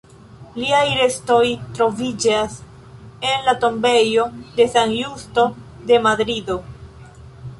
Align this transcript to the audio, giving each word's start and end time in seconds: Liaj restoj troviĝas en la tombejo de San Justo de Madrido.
Liaj 0.59 0.85
restoj 0.99 1.41
troviĝas 1.79 2.55
en 3.33 3.45
la 3.49 3.55
tombejo 3.65 4.25
de 4.57 4.67
San 4.77 4.95
Justo 5.01 5.45
de 5.91 6.01
Madrido. 6.09 6.57